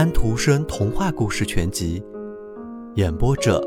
[0.00, 2.02] 安徒生童话故事全集，
[2.94, 3.60] 演播者：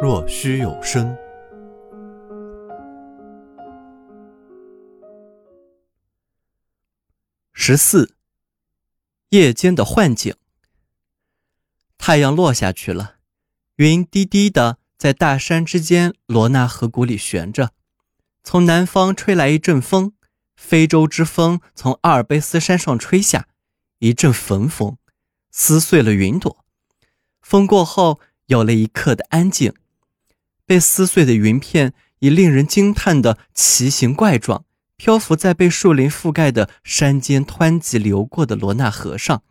[0.00, 1.12] 若虚有声。
[7.52, 8.14] 十四，
[9.30, 10.32] 夜间的幻景。
[11.98, 13.16] 太阳落下去了，
[13.74, 17.72] 云低低的在大山之间罗纳河谷里悬着。
[18.44, 20.12] 从南方吹来一阵风，
[20.54, 23.48] 非洲之风从阿尔卑斯山上吹下，
[23.98, 24.96] 一阵焚风。
[25.52, 26.64] 撕碎了云朵，
[27.42, 29.74] 风过后有了一刻的安静。
[30.64, 34.64] 被撕碎的云片以令人惊叹的奇形怪状，
[34.96, 39.42] 漂浮在被树林覆盖的山间湍急流过的罗纳河上。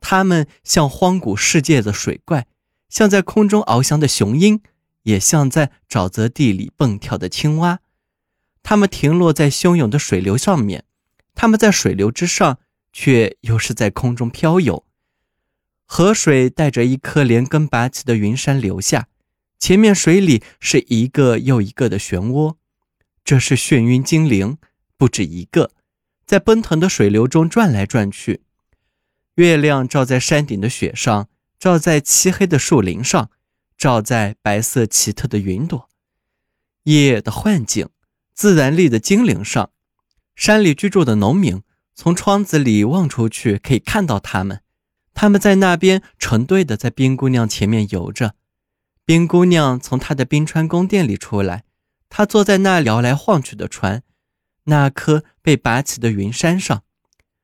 [0.00, 2.46] 它们像荒古世界的水怪，
[2.90, 4.60] 像在空中翱翔的雄鹰，
[5.04, 7.80] 也像在沼泽地里蹦跳的青蛙。
[8.62, 10.84] 它们停落在汹涌的水流上面，
[11.34, 12.58] 它们在水流之上，
[12.92, 14.83] 却又是在空中飘游。
[15.86, 19.08] 河水带着一颗连根拔起的云山流下，
[19.58, 22.56] 前面水里是一个又一个的漩涡，
[23.24, 24.58] 这是眩晕精灵，
[24.96, 25.70] 不止一个，
[26.26, 28.42] 在奔腾的水流中转来转去。
[29.36, 31.28] 月亮照在山顶的雪上，
[31.58, 33.30] 照在漆黑的树林上，
[33.76, 35.88] 照在白色奇特的云朵。
[36.84, 37.88] 夜的幻境，
[38.34, 39.70] 自然力的精灵上，
[40.34, 41.62] 山里居住的农民
[41.94, 44.60] 从窗子里望出去，可以看到他们。
[45.14, 48.34] 他们在那边成对的在冰姑娘前面游着，
[49.04, 51.64] 冰姑娘从她的冰川宫殿里出来，
[52.08, 54.02] 她坐在那摇来晃去的船，
[54.64, 56.82] 那颗被拔起的云山上，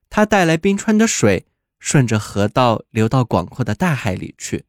[0.08, 1.46] 她带来冰川的水，
[1.78, 4.64] 顺着河道流到广阔的大海里去。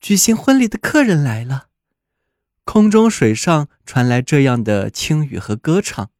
[0.00, 1.66] 举行婚礼的客人来了，
[2.64, 6.10] 空中水上传来这样的轻语和歌唱，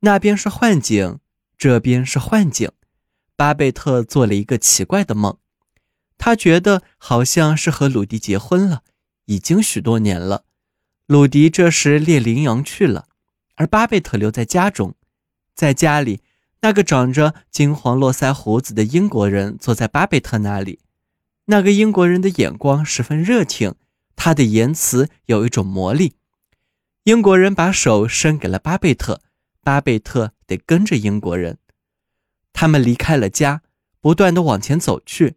[0.00, 1.20] 那边是幻景，
[1.56, 2.70] 这边是幻景。
[3.36, 5.38] 巴贝特做了一个奇怪的梦，
[6.16, 8.82] 他觉得好像是和鲁迪结婚了，
[9.26, 10.44] 已经许多年了。
[11.06, 13.08] 鲁迪这时猎羚羊去了，
[13.56, 14.94] 而巴贝特留在家中。
[15.54, 16.22] 在家里，
[16.62, 20.80] 那个长着金黄络腮胡子的英国人坐在巴贝特那里。
[21.46, 23.74] 那个英国人的眼光十分热情，
[24.16, 26.14] 他的言辞有一种魔力。
[27.02, 29.20] 英国人把手伸给了巴贝特，
[29.62, 31.58] 巴贝特得跟着英国人。
[32.54, 33.60] 他们离开了家，
[34.00, 35.34] 不断的往前走去。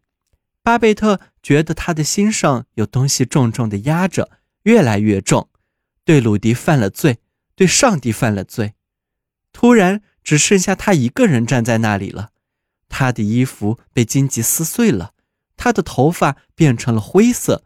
[0.63, 4.29] 巴贝特觉得他的心上有东西重重的压着，
[4.63, 5.49] 越来越重。
[6.05, 7.19] 对鲁迪犯了罪，
[7.55, 8.75] 对上帝犯了罪。
[9.51, 12.29] 突然，只剩下他一个人站在那里了。
[12.87, 15.13] 他的衣服被荆棘撕碎了，
[15.57, 17.63] 他的头发变成了灰色。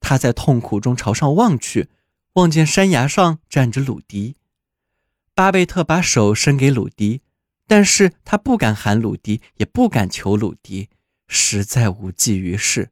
[0.00, 1.88] 他在痛苦中朝上望去，
[2.34, 4.36] 望见山崖上站着鲁迪。
[5.34, 7.22] 巴贝特把手伸给鲁迪。
[7.70, 10.88] 但是他不敢喊鲁迪，也不敢求鲁迪，
[11.28, 12.90] 实在无济于事。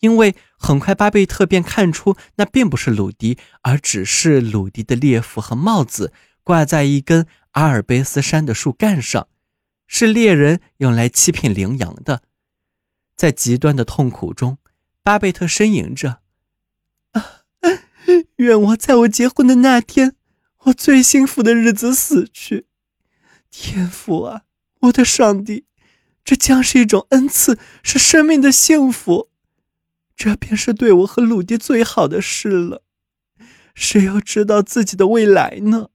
[0.00, 6.12] 因为很快巴贝特便看出那并不是鲁迪，而只是鲁迪的猎服和帽子
[6.44, 9.26] 挂在一根阿尔卑斯山的树干上，
[9.86, 12.20] 是猎人用来欺骗羚羊的。
[13.16, 14.58] 在极端的痛苦中，
[15.02, 16.20] 巴贝特呻吟着
[17.12, 17.40] ：“啊，
[18.36, 20.14] 愿我在我结婚的那天，
[20.64, 22.66] 我最幸福的日子死去。”
[23.50, 24.42] 天父啊，
[24.80, 25.66] 我的上帝，
[26.24, 29.30] 这将是一种恩赐，是生命的幸福。
[30.16, 32.82] 这便是对我和鲁迪最好的事了。
[33.74, 35.90] 谁又知道自己的未来呢？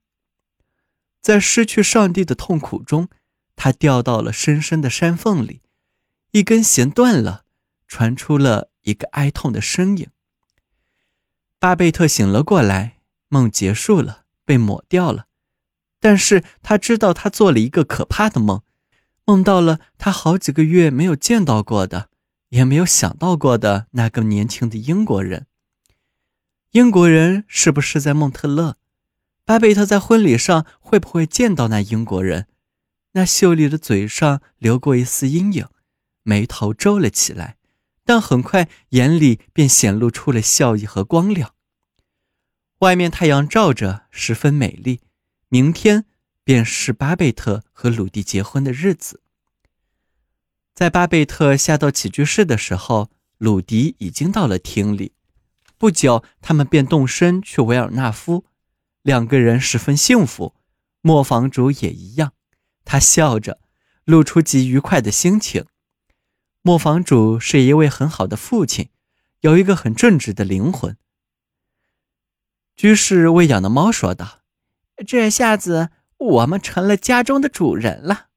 [1.21, 3.09] 在失去上帝的痛苦中，
[3.55, 5.61] 他掉到了深深的山缝里，
[6.31, 7.43] 一根弦断了，
[7.87, 10.07] 传出了一个哀痛的声音。
[11.59, 15.27] 巴贝特醒了过来，梦结束了，被抹掉了。
[16.03, 18.61] 但是他知道，他做了一个可怕的梦，
[19.23, 22.09] 梦到了他好几个月没有见到过的，
[22.49, 25.47] 也没有想到过的那个年轻的英国人。
[26.71, 28.75] 英国人是不是在蒙特勒？
[29.45, 32.47] 巴贝特在婚礼上会不会见到那英国人？
[33.13, 35.67] 那秀丽的嘴上流过一丝阴影，
[36.23, 37.55] 眉头皱了起来，
[38.03, 41.53] 但很快眼里便显露出了笑意和光亮。
[42.79, 44.99] 外面太阳照着，十分美丽。
[45.53, 46.07] 明天
[46.43, 49.21] 便是巴贝特和鲁迪结婚的日子。
[50.73, 55.13] 在巴贝特下到起居室的时候，鲁迪已经到了厅里。
[55.77, 58.45] 不久，他们便动身去维尔纳夫。
[59.03, 60.55] 两个人十分幸福，
[61.01, 62.33] 磨坊主也一样。
[62.83, 63.59] 他笑着，
[64.05, 65.67] 露出极愉快的心情。
[66.63, 68.89] 磨坊主是一位很好的父亲，
[69.41, 70.97] 有一个很正直的灵魂。
[72.75, 74.39] 居士喂养的猫说道。
[75.05, 78.27] 这下子我们成了家中的主人了。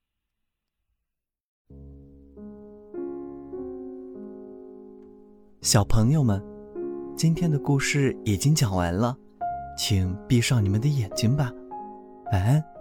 [5.62, 6.41] 小朋友们
[7.17, 9.17] 今天的故事已经讲完了
[9.76, 11.53] 请闭上你们的眼睛吧
[12.32, 12.75] 晚安。